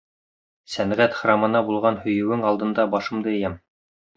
Сәнғәт 0.75 1.13
храмына 1.17 1.61
булған 1.69 1.99
һөйөүең 2.07 2.49
алдында 2.53 2.87
башымды 2.95 3.35
эйәм! 3.37 3.63